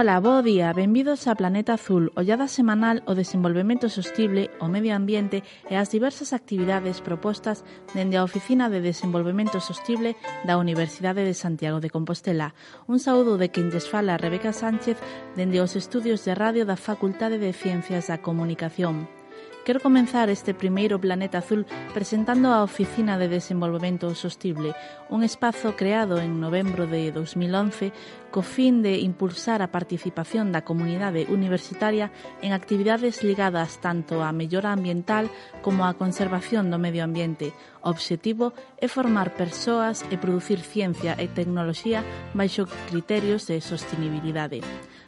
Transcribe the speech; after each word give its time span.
Ola, 0.00 0.18
bo 0.18 0.40
día, 0.40 0.72
benvidos 0.72 1.28
a 1.28 1.34
Planeta 1.34 1.74
Azul, 1.74 2.10
ollada 2.16 2.48
semanal 2.48 3.04
ao 3.04 3.12
desenvolvemento 3.12 3.92
sostible, 3.92 4.48
o 4.56 4.64
medio 4.64 4.96
ambiente 4.96 5.44
e 5.68 5.76
as 5.76 5.92
diversas 5.92 6.32
actividades 6.32 7.04
propostas 7.04 7.68
dende 7.92 8.16
a 8.16 8.24
Oficina 8.24 8.72
de 8.72 8.80
Desenvolvemento 8.80 9.60
Sostible 9.60 10.16
da 10.48 10.56
Universidade 10.56 11.20
de 11.20 11.36
Santiago 11.36 11.84
de 11.84 11.92
Compostela. 11.92 12.56
Un 12.88 12.96
saúdo 12.96 13.36
de 13.36 13.52
quen 13.52 13.68
lles 13.68 13.92
fala 13.92 14.16
Rebeca 14.16 14.56
Sánchez 14.56 14.96
dende 15.36 15.60
os 15.60 15.76
estudios 15.76 16.24
de 16.24 16.32
radio 16.32 16.64
da 16.64 16.80
Facultade 16.80 17.36
de 17.36 17.52
Ciencias 17.52 18.08
da 18.08 18.24
Comunicación. 18.24 19.19
Quero 19.64 19.78
comenzar 19.80 20.30
este 20.30 20.54
primeiro 20.54 20.98
Planeta 20.98 21.38
Azul 21.38 21.66
presentando 21.92 22.48
a 22.48 22.62
Oficina 22.62 23.18
de 23.18 23.28
Desenvolvemento 23.28 24.14
Sostible, 24.14 24.74
un 25.10 25.22
espazo 25.22 25.76
creado 25.76 26.18
en 26.18 26.40
novembro 26.40 26.86
de 26.86 27.12
2011 27.12 27.92
co 28.32 28.40
fin 28.40 28.80
de 28.80 28.96
impulsar 29.04 29.60
a 29.60 29.68
participación 29.68 30.48
da 30.48 30.64
comunidade 30.64 31.28
universitaria 31.28 32.08
en 32.40 32.56
actividades 32.56 33.20
ligadas 33.20 33.84
tanto 33.84 34.24
á 34.24 34.32
mellora 34.32 34.72
ambiental 34.72 35.28
como 35.60 35.84
á 35.84 35.92
conservación 35.92 36.72
do 36.72 36.80
medio 36.80 37.04
ambiente. 37.04 37.52
O 37.84 37.92
obxectivo 37.92 38.56
é 38.80 38.88
formar 38.88 39.36
persoas 39.36 40.00
e 40.08 40.16
producir 40.16 40.64
ciencia 40.64 41.12
e 41.20 41.28
tecnoloxía 41.28 42.00
baixo 42.32 42.64
criterios 42.88 43.44
de 43.44 43.60
sostenibilidade. 43.60 44.64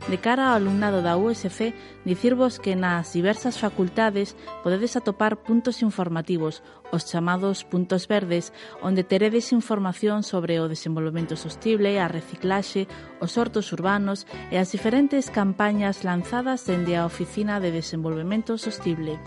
De 0.08 0.18
cara 0.18 0.50
ao 0.50 0.56
alumnado 0.56 1.00
da 1.00 1.16
USF, 1.16 1.72
dicirvos 2.04 2.58
que 2.58 2.74
nas 2.74 3.14
diversas 3.14 3.56
facultades 3.56 4.34
podedes 4.62 4.96
atopar 4.98 5.36
puntos 5.36 5.80
informativos, 5.80 6.62
os 6.90 7.06
chamados 7.06 7.62
puntos 7.62 8.10
verdes, 8.10 8.52
onde 8.82 9.06
teredes 9.06 9.54
información 9.54 10.26
sobre 10.26 10.58
o 10.58 10.66
desenvolvemento 10.66 11.38
sostible, 11.38 12.02
a 12.02 12.10
reciclaxe, 12.10 12.90
os 13.22 13.38
hortos 13.38 13.70
urbanos 13.70 14.26
e 14.50 14.58
as 14.58 14.74
diferentes 14.74 15.30
campañas 15.30 16.02
lanzadas 16.02 16.66
dende 16.66 16.98
a 16.98 17.06
Oficina 17.06 17.62
de 17.62 17.70
Desenvolvemento 17.70 18.58
Sostible. 18.58 19.22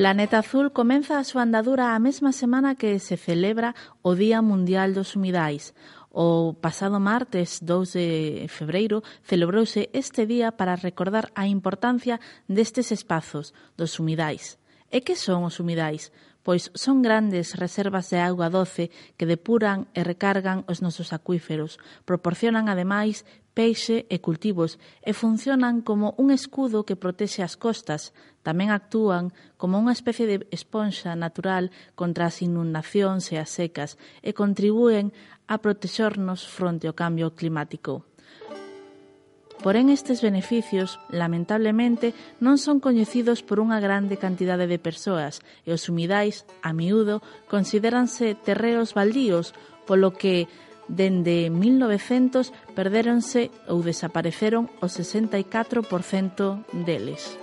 Planeta 0.00 0.38
Azul 0.38 0.72
comeza 0.72 1.20
a 1.20 1.28
súa 1.28 1.44
andadura 1.44 1.92
a 1.92 2.00
mesma 2.00 2.32
semana 2.32 2.72
que 2.72 2.96
se 3.04 3.20
celebra 3.20 3.76
o 4.00 4.16
Día 4.16 4.40
Mundial 4.40 4.96
dos 4.96 5.12
Humidais. 5.12 5.76
O 6.08 6.56
pasado 6.56 6.96
martes 6.96 7.60
2 7.60 8.00
de 8.00 8.08
febreiro 8.48 9.04
celebrouse 9.28 9.92
este 9.92 10.24
día 10.24 10.56
para 10.56 10.80
recordar 10.80 11.28
a 11.36 11.44
importancia 11.44 12.16
destes 12.48 12.96
espazos, 12.96 13.52
dos 13.76 14.00
humidais. 14.00 14.56
E 14.88 15.04
que 15.04 15.20
son 15.20 15.44
os 15.44 15.60
humidais? 15.60 16.16
Pois 16.40 16.72
son 16.72 17.04
grandes 17.04 17.52
reservas 17.52 18.08
de 18.08 18.24
auga 18.24 18.48
doce 18.48 18.88
que 19.20 19.28
depuran 19.28 19.92
e 19.92 20.00
recargan 20.00 20.64
os 20.64 20.80
nosos 20.80 21.12
acuíferos, 21.12 21.76
proporcionan 22.08 22.72
ademais 22.72 23.28
peixe 23.54 24.06
e 24.08 24.22
cultivos 24.22 24.78
e 25.02 25.12
funcionan 25.12 25.82
como 25.82 26.14
un 26.16 26.30
escudo 26.30 26.86
que 26.86 26.98
protexe 26.98 27.42
as 27.42 27.58
costas. 27.58 28.14
Tamén 28.46 28.72
actúan 28.72 29.34
como 29.60 29.76
unha 29.76 29.92
especie 29.92 30.24
de 30.24 30.36
esponxa 30.54 31.12
natural 31.18 31.68
contra 31.98 32.30
as 32.30 32.40
inundacións 32.40 33.28
e 33.34 33.36
as 33.36 33.50
secas 33.52 34.00
e 34.24 34.32
contribúen 34.32 35.12
a 35.50 35.58
protexernos 35.58 36.46
fronte 36.46 36.86
ao 36.88 36.96
cambio 36.96 37.34
climático. 37.34 38.06
Porén, 39.60 39.92
estes 39.92 40.24
beneficios, 40.24 40.96
lamentablemente, 41.12 42.16
non 42.40 42.56
son 42.56 42.80
coñecidos 42.80 43.44
por 43.44 43.60
unha 43.60 43.76
grande 43.76 44.16
cantidade 44.16 44.64
de 44.64 44.80
persoas 44.80 45.44
e 45.68 45.76
os 45.76 45.84
humidais, 45.92 46.48
a 46.64 46.72
miúdo, 46.72 47.20
consideranse 47.44 48.32
terreos 48.40 48.96
baldíos, 48.96 49.52
polo 49.84 50.16
que 50.16 50.48
Dende 50.90 51.54
1900 51.54 52.50
perdéronse 52.74 53.54
ou 53.70 53.78
desapareceron 53.78 54.66
o 54.82 54.90
64% 54.90 55.86
deles. 56.82 57.38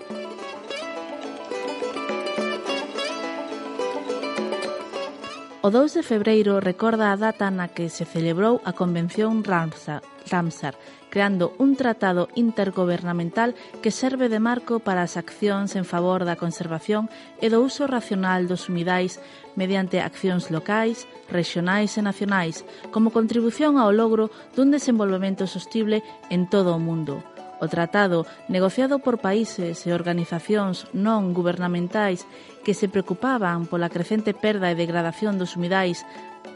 O 5.67 5.69
2 5.69 6.00
de 6.00 6.03
febreiro 6.11 6.63
recorda 6.63 7.11
a 7.11 7.19
data 7.19 7.51
na 7.51 7.67
que 7.67 7.91
se 7.91 8.07
celebrou 8.07 8.63
a 8.63 8.72
Convención 8.72 9.44
Ramsar, 9.44 10.00
Ramsar 10.23 10.79
creando 11.11 11.51
un 11.59 11.75
tratado 11.75 12.31
intergobernamental 12.39 13.51
que 13.83 13.91
serve 13.91 14.31
de 14.31 14.39
marco 14.39 14.79
para 14.79 15.03
as 15.03 15.19
accións 15.19 15.75
en 15.75 15.83
favor 15.83 16.23
da 16.23 16.39
conservación 16.39 17.11
e 17.44 17.51
do 17.51 17.59
uso 17.59 17.83
racional 17.83 18.47
dos 18.47 18.72
humidais 18.72 19.19
mediante 19.59 20.00
accións 20.00 20.47
locais, 20.55 21.03
rexionais 21.28 21.99
e 21.99 22.01
nacionais, 22.01 22.63
como 22.95 23.11
contribución 23.11 23.75
ao 23.75 23.91
logro 23.91 24.31
dun 24.55 24.72
desenvolvemento 24.72 25.51
sostible 25.51 25.99
en 26.31 26.47
todo 26.47 26.72
o 26.72 26.79
mundo. 26.79 27.19
O 27.59 27.68
tratado, 27.68 28.25
negociado 28.47 29.01
por 29.01 29.18
países 29.18 29.85
e 29.85 29.94
organizacións 29.94 30.85
non 30.94 31.34
gubernamentais 31.34 32.29
que 32.62 32.78
se 32.78 32.85
preocupaban 32.85 33.66
pola 33.66 33.90
crecente 33.90 34.38
perda 34.38 34.69
e 34.69 34.78
degradación 34.78 35.41
dos 35.41 35.57
humidais 35.57 36.06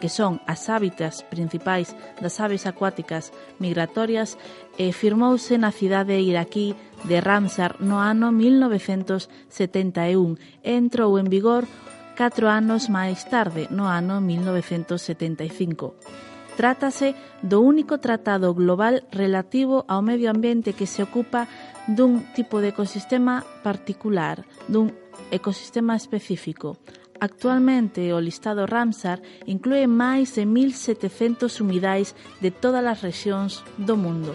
que 0.01 0.09
son 0.09 0.41
as 0.49 0.65
hábitats 0.69 1.23
principais 1.29 1.95
das 2.19 2.39
aves 2.41 2.65
acuáticas 2.65 3.31
migratorias, 3.61 4.37
e 4.79 4.91
firmouse 4.91 5.57
na 5.61 5.71
cidade 5.71 6.19
iraquí 6.19 6.75
de 7.05 7.21
Ramsar 7.21 7.77
no 7.79 8.01
ano 8.01 8.31
1971 8.33 10.37
e 10.65 10.73
entrou 10.73 11.19
en 11.21 11.29
vigor 11.29 11.69
catro 12.17 12.49
anos 12.49 12.89
máis 12.89 13.29
tarde, 13.29 13.67
no 13.69 13.85
ano 13.89 14.21
1975. 14.21 16.30
Trátase 16.55 17.15
do 17.41 17.61
único 17.61 17.97
tratado 17.97 18.53
global 18.53 19.07
relativo 19.11 19.85
ao 19.87 20.03
medio 20.03 20.29
ambiente 20.29 20.73
que 20.73 20.85
se 20.85 21.01
ocupa 21.01 21.47
dun 21.87 22.27
tipo 22.35 22.59
de 22.59 22.75
ecosistema 22.75 23.41
particular, 23.63 24.45
dun 24.67 24.91
ecosistema 25.31 25.95
específico. 25.95 26.77
Actualmente, 27.21 28.13
o 28.13 28.19
listado 28.19 28.65
Ramsar 28.65 29.21
inclúe 29.45 29.85
máis 29.85 30.33
de 30.33 30.43
1.700 30.43 31.61
humidais 31.61 32.17
de 32.41 32.49
todas 32.49 32.81
as 32.81 32.99
rexións 33.01 33.61
do 33.77 33.93
mundo. 33.93 34.33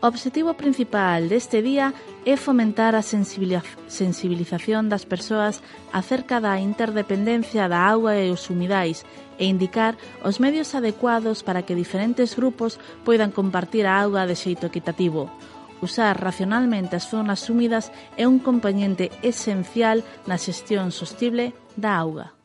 O 0.00 0.06
obxectivo 0.08 0.56
principal 0.56 1.28
deste 1.28 1.60
día 1.60 1.92
é 2.26 2.36
fomentar 2.36 2.94
a 2.94 3.02
sensibilización 3.02 4.88
das 4.92 5.04
persoas 5.08 5.62
acerca 5.92 6.40
da 6.40 6.60
interdependencia 6.60 7.68
da 7.68 7.80
auga 7.88 8.18
e 8.20 8.28
os 8.28 8.48
humidais 8.50 9.04
e 9.40 9.48
indicar 9.48 9.96
os 10.20 10.36
medios 10.36 10.74
adecuados 10.74 11.40
para 11.40 11.62
que 11.64 11.78
diferentes 11.78 12.36
grupos 12.36 12.76
poidan 13.04 13.32
compartir 13.32 13.88
a 13.88 13.96
auga 14.00 14.28
de 14.28 14.36
xeito 14.36 14.68
equitativo. 14.68 15.32
Usar 15.80 16.20
racionalmente 16.20 16.96
as 16.96 17.08
zonas 17.08 17.48
húmidas 17.48 17.88
é 18.20 18.28
un 18.28 18.36
componente 18.36 19.08
esencial 19.24 20.04
na 20.28 20.36
xestión 20.36 20.92
sostible 20.92 21.56
da 21.72 21.96
auga. 21.96 22.39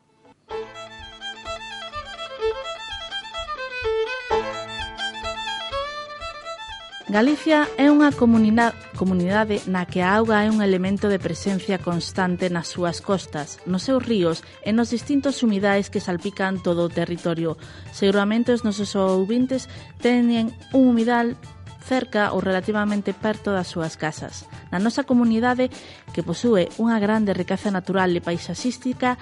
Galicia 7.06 7.70
é 7.78 7.86
unha 7.86 8.10
comunidade, 8.10 8.74
comunidade 8.98 9.62
na 9.70 9.86
que 9.86 10.02
a 10.02 10.18
auga 10.18 10.42
é 10.42 10.50
un 10.50 10.58
elemento 10.58 11.06
de 11.06 11.22
presencia 11.22 11.78
constante 11.78 12.50
nas 12.50 12.66
súas 12.66 12.98
costas, 12.98 13.62
nos 13.62 13.86
seus 13.86 14.02
ríos 14.02 14.42
e 14.66 14.74
nos 14.74 14.90
distintos 14.90 15.46
humidais 15.46 15.86
que 15.86 16.02
salpican 16.02 16.58
todo 16.58 16.82
o 16.82 16.90
territorio. 16.90 17.54
Seguramente 17.94 18.50
os 18.50 18.66
nosos 18.66 18.98
ouvintes 18.98 19.70
teñen 20.02 20.50
un 20.74 20.90
humidal 20.90 21.38
cerca 21.78 22.34
ou 22.34 22.42
relativamente 22.42 23.14
perto 23.14 23.54
das 23.54 23.70
súas 23.70 23.94
casas. 23.94 24.50
Na 24.74 24.82
nosa 24.82 25.06
comunidade, 25.06 25.70
que 26.10 26.26
posúe 26.26 26.66
unha 26.74 26.98
grande 26.98 27.30
riqueza 27.38 27.70
natural 27.70 28.10
e 28.18 28.18
paisaxística, 28.18 29.14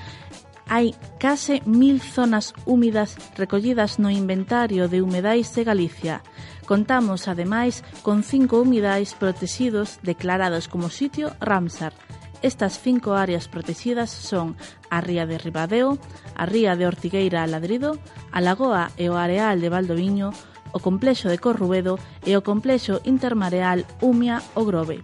hai 0.72 0.96
case 1.20 1.60
mil 1.68 2.00
zonas 2.00 2.56
húmidas 2.64 3.20
recollidas 3.36 4.00
no 4.00 4.08
inventario 4.08 4.88
de 4.88 5.04
humedais 5.04 5.52
de 5.52 5.62
Galicia. 5.68 6.24
Contamos, 6.66 7.28
ademais, 7.28 7.84
con 8.02 8.22
cinco 8.22 8.60
humidais 8.60 9.14
protexidos 9.14 9.98
declarados 10.02 10.68
como 10.68 10.88
sitio 10.88 11.32
Ramsar. 11.40 11.92
Estas 12.42 12.78
cinco 12.80 13.14
áreas 13.14 13.48
protexidas 13.48 14.10
son 14.10 14.56
a 14.90 15.00
Ría 15.00 15.24
de 15.24 15.38
Ribadeo, 15.38 15.98
a 16.36 16.44
Ría 16.44 16.76
de 16.76 16.86
Ortigueira 16.86 17.42
a 17.42 17.46
Ladrido, 17.46 17.98
a 18.32 18.40
Lagoa 18.40 18.92
e 18.96 19.08
o 19.08 19.16
Areal 19.16 19.60
de 19.60 19.72
Valdoviño, 19.72 20.32
o 20.72 20.78
Complexo 20.80 21.28
de 21.28 21.38
Corrubedo 21.38 21.96
e 22.26 22.36
o 22.36 22.44
Complexo 22.44 23.00
Intermareal 23.04 23.86
Umia 24.02 24.42
o 24.52 24.64
Grove. 24.68 25.00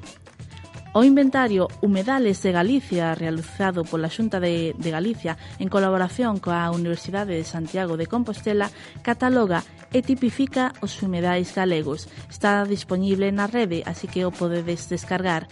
O 0.92 1.04
inventario 1.04 1.68
Humedales 1.82 2.42
de 2.42 2.50
Galicia 2.50 3.14
realizado 3.14 3.86
pola 3.86 4.10
Xunta 4.10 4.42
de, 4.42 4.74
de 4.74 4.90
Galicia 4.90 5.38
en 5.62 5.70
colaboración 5.70 6.42
coa 6.42 6.66
Universidade 6.74 7.38
de 7.38 7.46
Santiago 7.46 7.94
de 7.94 8.10
Compostela 8.10 8.74
cataloga 9.06 9.62
e 9.94 10.02
tipifica 10.02 10.74
os 10.82 10.98
humedais 10.98 11.54
galegos. 11.54 12.10
Está 12.26 12.66
disponible 12.66 13.30
na 13.30 13.46
rede, 13.46 13.86
así 13.86 14.10
que 14.10 14.26
o 14.26 14.34
podedes 14.34 14.90
descargar 14.90 15.46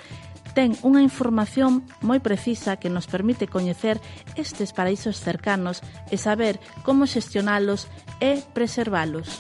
ten 0.59 0.75
unha 0.83 1.07
información 1.07 1.87
moi 2.03 2.19
precisa 2.19 2.83
que 2.83 2.91
nos 2.91 3.07
permite 3.07 3.47
coñecer 3.47 4.03
estes 4.35 4.75
paraísos 4.75 5.23
cercanos 5.23 5.87
e 6.11 6.19
saber 6.19 6.59
como 6.83 7.07
xestionalos 7.07 7.87
e 8.19 8.43
preservalos. 8.59 9.39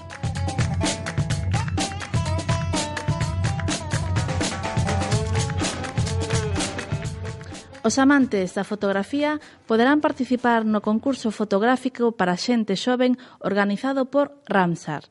Os 7.86 7.94
amantes 8.02 8.58
da 8.58 8.66
fotografía 8.66 9.38
poderán 9.70 10.02
participar 10.02 10.66
no 10.66 10.82
concurso 10.82 11.30
fotográfico 11.30 12.10
para 12.10 12.34
xente 12.34 12.74
xoven 12.74 13.14
organizado 13.38 14.10
por 14.10 14.34
Ramsar. 14.50 15.06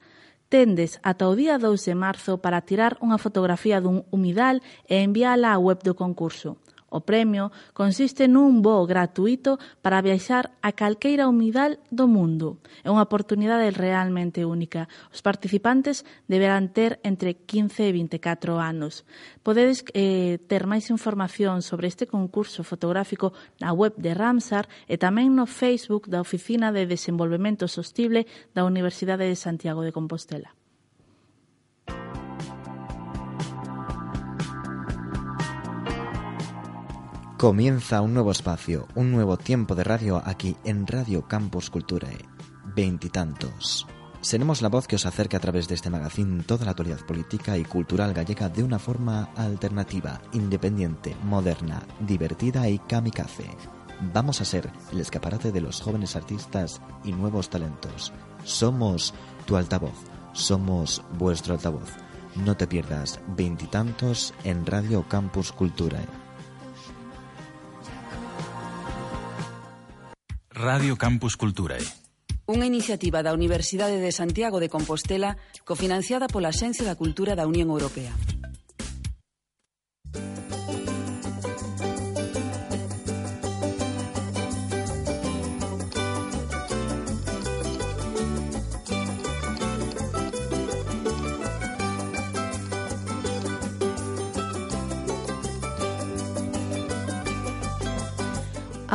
Tendes 0.51 0.99
ata 0.99 1.31
o 1.31 1.33
día 1.35 1.55
2 1.59 1.79
de 1.87 1.95
marzo 1.95 2.43
para 2.43 2.63
tirar 2.67 2.99
unha 2.99 3.15
fotografía 3.15 3.79
dun 3.79 4.03
humidal 4.11 4.59
e 4.91 4.99
enviala 4.99 5.55
á 5.55 5.59
web 5.63 5.79
do 5.79 5.95
concurso. 5.95 6.59
O 6.87 7.03
premio 7.03 7.51
consiste 7.75 8.31
nun 8.31 8.63
voo 8.63 8.87
gratuito 8.87 9.59
para 9.83 9.99
viaxar 9.99 10.55
a 10.63 10.71
calqueira 10.71 11.27
humidal 11.27 11.75
do 11.91 12.07
mundo. 12.07 12.63
É 12.79 12.87
unha 12.87 13.03
oportunidade 13.03 13.75
realmente 13.75 14.47
única. 14.47 14.87
Os 15.11 15.19
participantes 15.19 16.07
deberán 16.31 16.71
ter 16.71 17.03
entre 17.03 17.43
15 17.43 17.91
e 17.91 17.91
24 17.91 18.55
anos. 18.55 19.03
Podedes 19.43 19.83
eh, 19.91 20.39
ter 20.47 20.63
máis 20.63 20.87
información 20.87 21.59
sobre 21.59 21.91
este 21.91 22.07
concurso 22.07 22.63
fotográfico 22.63 23.35
na 23.59 23.75
web 23.75 23.91
de 23.99 24.15
Ramsar 24.15 24.71
e 24.87 24.95
tamén 24.95 25.35
no 25.35 25.43
Facebook 25.43 26.07
da 26.07 26.23
Oficina 26.23 26.71
de 26.71 26.87
Desenvolvemento 26.87 27.67
Sostible 27.67 28.23
da 28.55 28.63
Universidade 28.63 29.27
de 29.27 29.35
Santiago 29.35 29.83
de 29.83 29.91
Compostela. 29.91 30.55
Comienza 37.37 38.01
un 38.01 38.15
nuevo 38.15 38.31
espacio, 38.31 38.87
un 38.95 39.11
nuevo 39.11 39.37
tiempo 39.37 39.75
de 39.75 39.83
radio 39.83 40.23
aquí 40.25 40.57
en 40.63 40.87
Radio 40.87 41.27
Campus 41.27 41.69
Culturae. 41.69 42.17
Veintitantos. 42.75 43.85
Seremos 44.21 44.63
la 44.63 44.69
voz 44.69 44.87
que 44.87 44.95
os 44.95 45.05
acerca 45.05 45.37
a 45.37 45.39
través 45.39 45.67
de 45.67 45.75
este 45.75 45.91
magazine 45.91 46.41
toda 46.41 46.65
la 46.65 46.71
actualidad 46.71 47.05
política 47.05 47.55
y 47.55 47.63
cultural 47.63 48.15
gallega 48.15 48.49
de 48.49 48.63
una 48.63 48.79
forma 48.79 49.29
alternativa, 49.35 50.19
independiente, 50.33 51.15
moderna, 51.25 51.83
divertida 51.99 52.67
y 52.69 52.79
kamikaze. 52.79 53.51
Vamos 54.11 54.41
a 54.41 54.45
ser 54.45 54.71
el 54.91 54.99
escaparate 54.99 55.51
de 55.51 55.61
los 55.61 55.79
jóvenes 55.79 56.15
artistas 56.15 56.81
y 57.03 57.11
nuevos 57.11 57.51
talentos. 57.51 58.11
Somos 58.45 59.13
tu 59.45 59.57
altavoz, 59.57 59.93
somos 60.33 61.03
vuestro 61.19 61.53
altavoz. 61.53 61.93
No 62.35 62.57
te 62.57 62.65
pierdas 62.65 63.19
veintitantos 63.37 64.33
en 64.43 64.65
Radio 64.65 65.07
Campus 65.07 65.51
Culturae. 65.51 66.26
Radio 70.57 70.97
Campus 70.97 71.37
Culturae. 71.37 71.85
Unha 72.49 72.65
iniciativa 72.65 73.21
da 73.21 73.29
Universidade 73.29 74.01
de 74.01 74.09
Santiago 74.09 74.57
de 74.57 74.73
Compostela 74.73 75.37
cofinanciada 75.61 76.25
pola 76.25 76.49
Axencia 76.49 76.81
da 76.81 76.97
Cultura 76.97 77.37
da 77.37 77.45
Unión 77.45 77.69
Europea. 77.69 78.09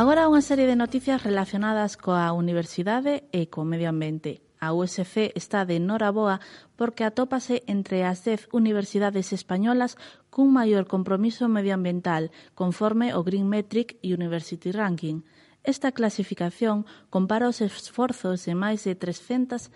Agora 0.03 0.27
unha 0.27 0.43
serie 0.43 0.67
de 0.67 0.75
noticias 0.75 1.23
relacionadas 1.23 1.95
coa 1.95 2.35
universidade 2.35 3.23
e 3.31 3.47
co 3.47 3.63
medio 3.63 3.87
ambiente. 3.87 4.43
A 4.59 4.75
USC 4.75 5.31
está 5.31 5.63
de 5.63 5.79
noraboa 5.79 6.43
porque 6.75 7.07
atópase 7.07 7.63
entre 7.71 8.03
as 8.03 8.19
10 8.27 8.51
universidades 8.51 9.31
españolas 9.31 9.95
cun 10.27 10.51
maior 10.51 10.91
compromiso 10.91 11.47
medioambiental, 11.47 12.35
conforme 12.51 13.15
o 13.15 13.23
Green 13.23 13.47
Metric 13.47 13.95
University 14.03 14.75
Ranking. 14.75 15.23
Esta 15.63 15.95
clasificación 15.95 16.83
compara 17.07 17.47
os 17.47 17.63
esforzos 17.63 18.43
de 18.43 18.59
máis 18.59 18.83
de 18.83 18.99
360 18.99 19.71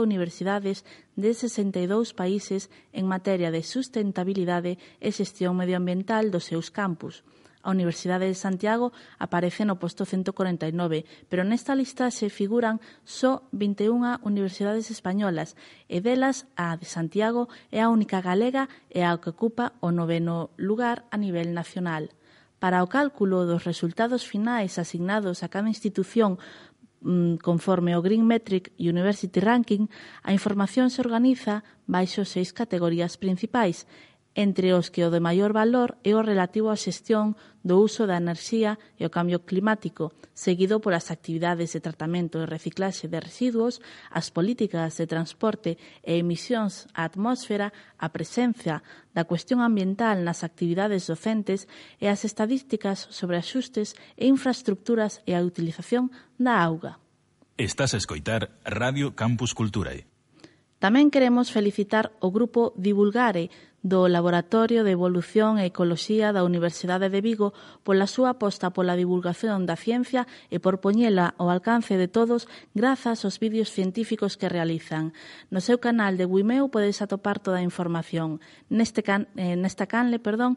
universidades 0.00 0.88
de 1.20 1.36
62 1.36 2.16
países 2.16 2.72
en 2.96 3.04
materia 3.04 3.52
de 3.52 3.60
sustentabilidade 3.60 4.80
e 5.04 5.12
xestión 5.12 5.52
medioambiental 5.60 6.32
dos 6.32 6.48
seus 6.48 6.72
campus. 6.72 7.20
A 7.62 7.70
Universidade 7.70 8.24
de 8.24 8.34
Santiago 8.34 8.92
aparece 9.20 9.68
no 9.68 9.76
posto 9.76 10.08
149, 10.08 11.04
pero 11.28 11.44
nesta 11.44 11.76
lista 11.76 12.08
se 12.08 12.32
figuran 12.32 12.80
só 13.04 13.44
21 13.52 14.20
universidades 14.24 14.88
españolas, 14.88 15.60
e 15.84 16.00
delas 16.00 16.48
a 16.56 16.72
de 16.80 16.88
Santiago 16.88 17.52
é 17.68 17.84
a 17.84 17.92
única 17.92 18.24
galega 18.24 18.72
e 18.88 19.04
a 19.04 19.12
que 19.20 19.36
ocupa 19.36 19.76
o 19.84 19.92
noveno 19.92 20.56
lugar 20.56 21.04
a 21.12 21.20
nivel 21.20 21.52
nacional. 21.52 22.08
Para 22.60 22.84
o 22.84 22.88
cálculo 22.88 23.44
dos 23.44 23.64
resultados 23.64 24.24
finais 24.24 24.76
asignados 24.76 25.44
a 25.44 25.48
cada 25.48 25.68
institución 25.68 26.40
mm, 27.00 27.44
conforme 27.44 27.96
o 27.96 28.04
Green 28.04 28.24
Metric 28.24 28.72
University 28.80 29.40
Ranking, 29.40 29.88
a 30.24 30.32
información 30.32 30.88
se 30.88 31.00
organiza 31.00 31.64
baixo 31.84 32.24
seis 32.24 32.52
categorías 32.52 33.16
principais 33.16 33.88
entre 34.34 34.72
os 34.74 34.90
que 34.90 35.04
o 35.04 35.10
de 35.10 35.18
maior 35.18 35.52
valor 35.52 35.98
é 36.06 36.14
o 36.14 36.22
relativo 36.22 36.70
á 36.70 36.76
xestión 36.78 37.34
do 37.66 37.82
uso 37.82 38.06
da 38.06 38.16
enerxía 38.16 38.78
e 38.96 39.04
o 39.04 39.12
cambio 39.12 39.42
climático, 39.42 40.14
seguido 40.32 40.78
polas 40.78 41.10
actividades 41.10 41.74
de 41.74 41.82
tratamento 41.82 42.38
e 42.38 42.46
reciclaxe 42.46 43.10
de 43.10 43.18
residuos, 43.18 43.82
as 44.08 44.30
políticas 44.30 44.96
de 44.96 45.10
transporte 45.10 45.76
e 46.06 46.22
emisións 46.22 46.86
á 46.94 47.04
atmosfera, 47.04 47.74
a 47.98 48.08
presenza 48.14 48.86
da 49.12 49.26
cuestión 49.26 49.60
ambiental 49.60 50.22
nas 50.22 50.46
actividades 50.46 51.10
docentes 51.10 51.66
e 51.98 52.06
as 52.06 52.22
estadísticas 52.22 53.10
sobre 53.10 53.36
axustes 53.36 53.98
e 54.14 54.30
infraestructuras 54.30 55.20
e 55.26 55.34
a 55.34 55.42
utilización 55.42 56.14
da 56.38 56.62
auga. 56.62 57.02
Estás 57.60 57.92
a 57.92 58.00
escoitar 58.00 58.56
Radio 58.64 59.12
Campus 59.12 59.52
Culturae. 59.52 60.08
Tamén 60.80 61.12
queremos 61.12 61.52
felicitar 61.52 62.08
o 62.24 62.32
grupo 62.32 62.72
Divulgare 62.72 63.52
do 63.84 64.08
Laboratorio 64.08 64.80
de 64.80 64.96
Evolución 64.96 65.60
e 65.60 65.68
Ecoloxía 65.68 66.32
da 66.32 66.40
Universidade 66.40 67.12
de 67.12 67.20
Vigo 67.20 67.52
pola 67.84 68.08
súa 68.08 68.40
aposta 68.40 68.72
pola 68.72 68.96
divulgación 68.96 69.68
da 69.68 69.76
ciencia 69.76 70.24
e 70.48 70.56
por 70.56 70.80
poñela 70.80 71.36
ao 71.36 71.52
alcance 71.52 72.00
de 72.00 72.08
todos 72.08 72.48
grazas 72.72 73.28
aos 73.28 73.36
vídeos 73.36 73.68
científicos 73.68 74.40
que 74.40 74.48
realizan. 74.48 75.12
No 75.52 75.60
seu 75.60 75.84
canal 75.84 76.16
de 76.16 76.24
Wimeo 76.24 76.72
podes 76.72 77.04
atopar 77.04 77.44
toda 77.44 77.60
a 77.60 77.68
información. 77.68 78.40
Neste 78.72 79.04
can, 79.04 79.28
eh, 79.36 79.60
nesta 79.60 79.84
canle, 79.84 80.16
perdón, 80.16 80.56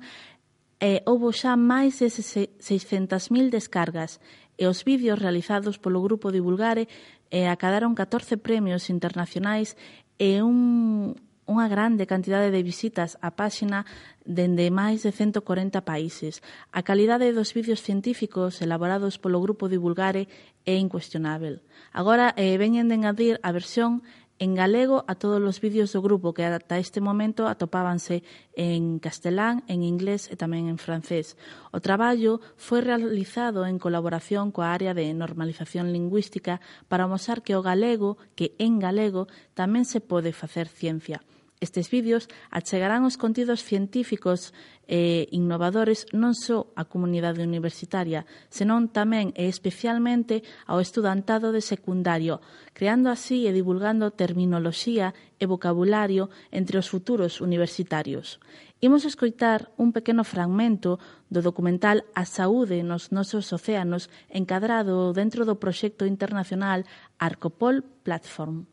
eh, 0.80 1.04
houbo 1.04 1.36
xa 1.36 1.60
máis 1.60 2.00
de 2.00 2.08
600.000 2.08 3.52
descargas 3.52 4.24
e 4.56 4.68
os 4.72 4.84
vídeos 4.88 5.20
realizados 5.20 5.80
polo 5.80 6.00
grupo 6.00 6.32
Divulgare 6.32 6.88
eh, 7.34 7.48
acadaron 7.48 7.96
14 7.96 8.38
premios 8.38 8.94
internacionais 8.94 9.74
e 10.20 10.42
un, 10.42 11.16
unha 11.44 11.68
grande 11.68 12.08
cantidade 12.08 12.50
de 12.50 12.64
visitas 12.64 13.20
á 13.20 13.36
páxina 13.36 13.84
dende 14.24 14.72
máis 14.72 15.04
de 15.04 15.12
140 15.12 15.84
países. 15.84 16.40
A 16.72 16.82
calidade 16.88 17.36
dos 17.36 17.52
vídeos 17.52 17.84
científicos 17.84 18.64
elaborados 18.64 19.20
polo 19.20 19.44
grupo 19.44 19.68
Divulgare 19.68 20.32
é 20.64 20.80
incuestionável. 20.80 21.60
Agora 21.92 22.32
eh, 22.40 22.56
veñen 22.56 22.88
de 22.88 22.96
engadir 22.96 23.36
a 23.44 23.52
versión 23.52 24.02
en 24.44 24.56
galego 24.56 25.06
a 25.08 25.16
todos 25.16 25.40
os 25.40 25.64
vídeos 25.64 25.96
do 25.96 26.04
grupo 26.04 26.36
que 26.36 26.44
ata 26.44 26.76
este 26.76 27.00
momento 27.00 27.48
atopábanse 27.48 28.28
en 28.60 29.00
castelán, 29.00 29.64
en 29.72 29.88
inglés 29.88 30.28
e 30.28 30.36
tamén 30.36 30.68
en 30.68 30.76
francés. 30.76 31.40
O 31.72 31.80
traballo 31.80 32.44
foi 32.60 32.84
realizado 32.84 33.64
en 33.64 33.80
colaboración 33.80 34.52
coa 34.52 34.76
área 34.76 34.92
de 34.92 35.08
normalización 35.16 35.96
lingüística 35.96 36.60
para 36.92 37.08
mostrar 37.08 37.40
que 37.40 37.56
o 37.56 37.64
galego, 37.64 38.20
que 38.36 38.52
en 38.60 38.84
galego, 38.84 39.32
tamén 39.56 39.88
se 39.88 40.04
pode 40.04 40.36
facer 40.36 40.68
ciencia. 40.68 41.24
Estes 41.64 41.88
vídeos 41.88 42.28
achegarán 42.52 43.08
os 43.08 43.16
contidos 43.16 43.64
científicos 43.64 44.52
e 44.84 45.32
innovadores 45.32 46.04
non 46.12 46.36
só 46.36 46.68
á 46.76 46.84
comunidade 46.84 47.40
universitaria, 47.40 48.28
senón 48.52 48.92
tamén 48.92 49.32
e 49.40 49.48
especialmente 49.48 50.44
ao 50.68 50.84
estudantado 50.84 51.56
de 51.56 51.64
secundario, 51.64 52.44
creando 52.76 53.08
así 53.08 53.48
e 53.48 53.56
divulgando 53.56 54.12
terminoloxía 54.12 55.16
e 55.40 55.48
vocabulario 55.48 56.28
entre 56.52 56.76
os 56.84 56.92
futuros 56.92 57.40
universitarios. 57.40 58.44
Imos 58.84 59.08
escoitar 59.08 59.72
un 59.80 59.96
pequeno 59.96 60.28
fragmento 60.28 61.00
do 61.32 61.40
documental 61.40 62.04
A 62.12 62.28
Saúde 62.28 62.84
nos 62.84 63.16
nosos 63.16 63.56
océanos 63.56 64.12
encadrado 64.28 65.16
dentro 65.16 65.48
do 65.48 65.56
proxecto 65.64 66.04
internacional 66.04 66.84
Arcopol 67.16 67.88
Platform. 68.04 68.73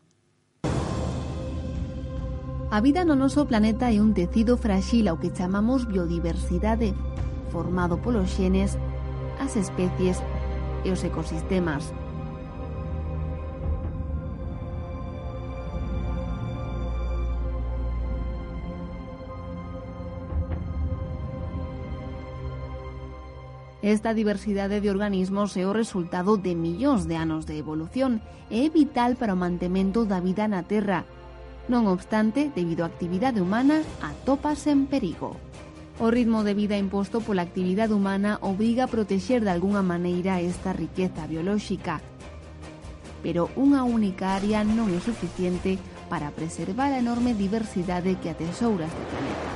Vida 2.79 3.03
no 3.03 3.19
noso 3.19 3.43
planeta 3.45 3.91
é 3.91 3.99
un 3.99 4.15
tecido 4.15 4.55
frágil 4.55 5.11
ao 5.11 5.19
que 5.19 5.35
chamamos 5.35 5.83
biodiversidade, 5.83 6.95
formado 7.51 7.99
polos 7.99 8.31
xenes, 8.31 8.79
as 9.43 9.59
especies 9.59 10.23
e 10.87 10.89
os 10.89 11.03
ecosistemas. 11.03 11.91
Esta 23.83 24.13
diversidade 24.13 24.79
de 24.79 24.89
organismos 24.89 25.57
é 25.57 25.67
o 25.67 25.73
resultado 25.73 26.37
de 26.37 26.55
millóns 26.55 27.05
de 27.05 27.17
anos 27.17 27.45
de 27.45 27.61
evolución 27.61 28.25
e 28.49 28.65
é 28.65 28.69
vital 28.73 29.17
para 29.21 29.33
o 29.33 29.41
mantemento 29.41 30.05
da 30.05 30.17
vida 30.17 30.49
na 30.49 30.65
Terra, 30.65 31.05
Non 31.71 31.87
obstante, 31.87 32.51
debido 32.51 32.83
á 32.83 32.91
actividade 32.91 33.39
humana, 33.39 33.79
atópase 34.03 34.75
en 34.75 34.91
perigo. 34.91 35.39
O 36.03 36.11
ritmo 36.11 36.43
de 36.43 36.51
vida 36.51 36.75
imposto 36.75 37.23
pola 37.23 37.47
actividade 37.47 37.95
humana 37.95 38.43
obriga 38.43 38.83
a 38.83 38.91
protexer 38.91 39.39
de 39.39 39.55
algunha 39.55 39.79
maneira 39.79 40.43
esta 40.43 40.75
riqueza 40.75 41.23
biolóxica, 41.31 42.03
pero 43.23 43.47
unha 43.55 43.87
única 43.87 44.35
área 44.35 44.67
non 44.67 44.91
é 44.91 44.99
suficiente 44.99 45.79
para 46.11 46.35
preservar 46.35 46.91
a 46.91 46.99
enorme 46.99 47.31
diversidade 47.39 48.19
que 48.19 48.27
atesoura 48.27 48.91
este 48.91 49.03
planeta. 49.07 49.50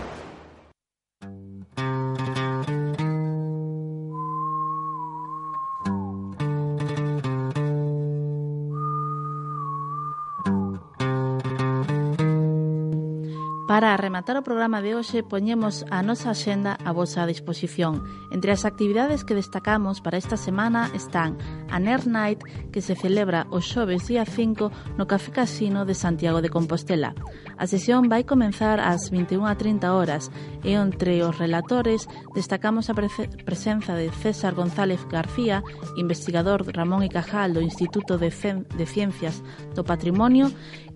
Para 13.76 13.98
rematar 13.98 14.40
o 14.40 14.48
programa 14.48 14.80
de 14.80 14.96
hoxe, 14.96 15.20
poñemos 15.20 15.84
a 15.92 16.00
nosa 16.00 16.32
axenda 16.32 16.80
a 16.88 16.96
vosa 16.96 17.28
disposición. 17.28 18.08
Entre 18.32 18.56
as 18.56 18.64
actividades 18.64 19.28
que 19.28 19.36
destacamos 19.36 20.00
para 20.00 20.16
esta 20.16 20.40
semana 20.40 20.88
están 20.96 21.36
a 21.68 21.76
Nerd 21.76 22.08
Night, 22.08 22.40
que 22.72 22.80
se 22.80 22.96
celebra 22.96 23.52
o 23.52 23.60
xoves 23.60 24.08
día 24.08 24.24
5 24.24 24.96
no 24.96 25.12
Café 25.12 25.44
Casino 25.44 25.84
de 25.84 25.92
Santiago 25.92 26.40
de 26.40 26.48
Compostela. 26.48 27.20
A 27.60 27.68
sesión 27.68 28.08
vai 28.08 28.24
comenzar 28.24 28.80
ás 28.80 29.12
21.30 29.12 29.92
horas 29.92 30.32
e 30.64 30.80
entre 30.80 31.20
os 31.28 31.36
relatores 31.36 32.08
destacamos 32.32 32.88
a 32.88 32.96
presenza 32.96 33.92
de 33.92 34.08
César 34.24 34.56
González 34.56 35.04
García, 35.12 35.68
investigador 36.00 36.64
Ramón 36.72 37.04
y 37.04 37.12
Cajal 37.12 37.52
do 37.52 37.60
Instituto 37.60 38.16
de, 38.16 38.32
Ciencias 38.32 39.44
do 39.76 39.84
Patrimonio 39.84 40.48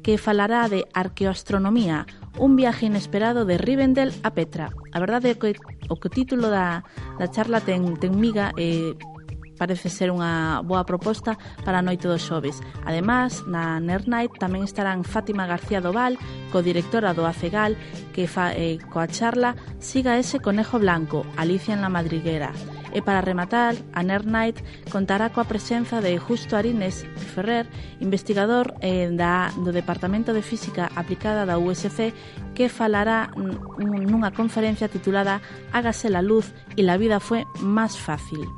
que 0.03 0.17
falará 0.17 0.67
de 0.69 0.87
arqueoastronomía, 0.93 2.05
un 2.37 2.55
viaje 2.55 2.85
inesperado 2.85 3.45
de 3.45 3.57
Rivendell 3.57 4.13
a 4.23 4.31
Petra. 4.31 4.71
A 4.93 4.99
verdade 4.99 5.31
é 5.31 5.35
que 5.35 5.59
o 5.89 5.95
que 5.99 6.09
título 6.09 6.49
da, 6.49 6.83
da 7.19 7.27
charla 7.27 7.59
ten, 7.59 7.97
ten 7.99 8.15
miga 8.15 8.53
e 8.55 8.95
eh, 8.95 9.19
parece 9.59 9.91
ser 9.91 10.07
unha 10.07 10.63
boa 10.63 10.87
proposta 10.87 11.35
para 11.67 11.83
a 11.83 11.85
noite 11.85 12.07
dos 12.07 12.23
xoves. 12.23 12.63
Ademais, 12.87 13.43
na 13.43 13.83
Nerd 13.83 14.07
Night 14.07 14.39
tamén 14.39 14.63
estarán 14.63 15.03
Fátima 15.03 15.43
García 15.43 15.83
Doval, 15.83 16.15
co 16.55 16.63
directora 16.63 17.11
do 17.11 17.27
AFEGAL, 17.27 17.75
que 18.15 18.23
fa, 18.31 18.55
eh, 18.55 18.79
coa 18.87 19.11
charla 19.11 19.59
Siga 19.83 20.15
ese 20.15 20.39
conejo 20.39 20.79
blanco, 20.79 21.27
Alicia 21.35 21.75
en 21.75 21.83
la 21.83 21.91
madriguera. 21.91 22.55
E 22.93 23.01
para 23.01 23.21
rematar, 23.21 23.75
a 23.93 24.01
Nerd 24.01 24.25
Night 24.25 24.63
contará 24.89 25.29
coa 25.29 25.45
presenza 25.45 26.01
de 26.01 26.17
Justo 26.17 26.57
Arines 26.57 27.05
Ferrer, 27.33 27.69
investigador 28.01 28.73
eh, 28.81 29.09
da, 29.13 29.53
do 29.61 29.69
Departamento 29.71 30.33
de 30.33 30.41
Física 30.41 30.89
Aplicada 30.95 31.45
da 31.45 31.61
USC, 31.61 32.13
que 32.57 32.69
falará 32.69 33.29
nunha 33.35 34.33
conferencia 34.33 34.89
titulada 34.89 35.41
Hágase 35.71 36.09
la 36.09 36.25
luz 36.25 36.49
e 36.73 36.81
la 36.81 36.97
vida 36.97 37.21
foi 37.21 37.45
máis 37.61 37.93
fácil. 37.93 38.49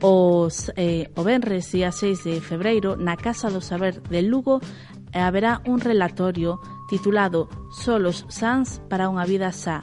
Os, 0.00 0.68
eh, 0.76 1.08
o 1.16 1.24
Benres, 1.24 1.72
día 1.72 1.92
6 1.92 2.24
de 2.24 2.40
febreiro, 2.40 2.96
na 2.96 3.16
Casa 3.16 3.48
do 3.48 3.64
Saber 3.64 4.04
de 4.04 4.20
Lugo, 4.20 4.60
eh, 5.12 5.20
haberá 5.20 5.62
un 5.64 5.80
relatorio 5.80 6.60
titulado 6.88 7.48
Solos 7.72 8.26
Sans 8.28 8.84
para 8.88 9.08
unha 9.08 9.24
vida 9.24 9.48
xa, 9.48 9.80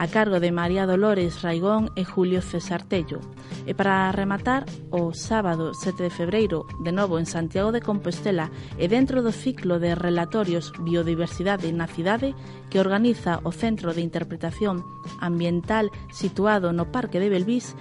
a 0.00 0.08
cargo 0.08 0.40
de 0.40 0.50
María 0.50 0.86
Dolores 0.86 1.42
Raigón 1.42 1.92
e 1.94 2.08
Julio 2.08 2.40
César 2.40 2.80
Tello. 2.80 3.20
E 3.68 3.76
para 3.76 4.08
rematar, 4.16 4.64
o 4.88 5.12
sábado 5.12 5.76
7 5.76 6.08
de 6.08 6.08
febreiro, 6.08 6.64
de 6.80 6.88
novo 6.88 7.20
en 7.20 7.28
Santiago 7.28 7.68
de 7.68 7.84
Compostela 7.84 8.48
e 8.80 8.88
dentro 8.88 9.20
do 9.20 9.28
ciclo 9.28 9.76
de 9.76 9.92
relatorios 9.92 10.72
Biodiversidade 10.80 11.68
na 11.76 11.84
cidade 11.84 12.32
que 12.72 12.80
organiza 12.80 13.44
o 13.44 13.52
Centro 13.52 13.92
de 13.92 14.00
Interpretación 14.00 14.80
Ambiental 15.20 15.92
situado 16.08 16.72
no 16.72 16.88
Parque 16.88 17.20
de 17.20 17.28
Belvís, 17.28 17.76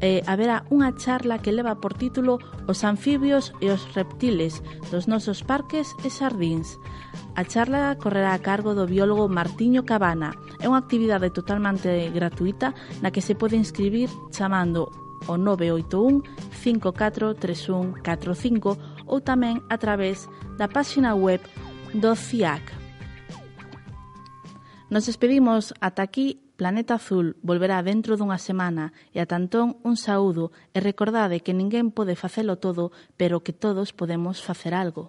eh, 0.00 0.24
haberá 0.26 0.64
unha 0.72 0.96
charla 0.96 1.44
que 1.44 1.52
leva 1.52 1.80
por 1.80 1.94
título 1.94 2.38
Os 2.66 2.84
anfibios 2.84 3.52
e 3.60 3.70
os 3.70 3.84
reptiles 3.92 4.62
dos 4.88 5.06
nosos 5.06 5.44
parques 5.44 5.94
e 6.02 6.10
xardíns. 6.10 6.80
A 7.36 7.44
charla 7.44 7.94
correrá 8.00 8.34
a 8.34 8.42
cargo 8.42 8.74
do 8.74 8.86
biólogo 8.88 9.28
Martiño 9.28 9.84
Cabana. 9.84 10.34
É 10.58 10.66
unha 10.68 10.80
actividade 10.80 11.30
totalmente 11.30 12.10
gratuita 12.10 12.74
na 13.04 13.12
que 13.12 13.22
se 13.22 13.36
pode 13.36 13.56
inscribir 13.60 14.08
chamando 14.32 14.88
o 15.28 15.36
981 15.36 16.24
543145 16.56 19.04
ou 19.04 19.20
tamén 19.20 19.60
a 19.68 19.76
través 19.76 20.24
da 20.56 20.68
páxina 20.68 21.12
web 21.12 21.44
do 21.92 22.16
CIAC. 22.16 22.80
Nos 24.90 25.06
despedimos 25.06 25.70
ata 25.78 26.02
aquí 26.02 26.42
Planeta 26.60 26.96
Azul 27.00 27.40
volverá 27.40 27.80
dentro 27.80 28.20
dunha 28.20 28.36
semana 28.36 28.92
e 29.16 29.18
a 29.24 29.24
tantón 29.24 29.80
un 29.80 29.96
saúdo 29.96 30.52
e 30.76 30.78
recordade 30.84 31.40
que 31.40 31.56
ninguén 31.56 31.88
pode 31.88 32.20
facelo 32.20 32.60
todo, 32.60 32.92
pero 33.16 33.40
que 33.40 33.56
todos 33.56 33.96
podemos 33.96 34.44
facer 34.44 34.76
algo. 34.76 35.08